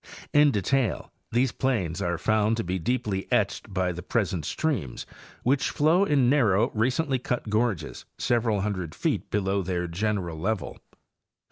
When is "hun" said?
8.61-8.73